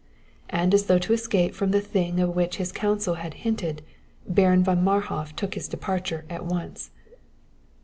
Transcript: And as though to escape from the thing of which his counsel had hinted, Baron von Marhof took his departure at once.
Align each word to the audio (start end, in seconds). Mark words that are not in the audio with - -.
And 0.49 0.73
as 0.73 0.87
though 0.87 0.97
to 0.97 1.13
escape 1.13 1.53
from 1.53 1.69
the 1.69 1.79
thing 1.79 2.19
of 2.19 2.35
which 2.35 2.55
his 2.55 2.71
counsel 2.71 3.13
had 3.21 3.35
hinted, 3.45 3.83
Baron 4.27 4.63
von 4.63 4.83
Marhof 4.83 5.35
took 5.35 5.53
his 5.53 5.67
departure 5.67 6.25
at 6.27 6.43
once. 6.43 6.89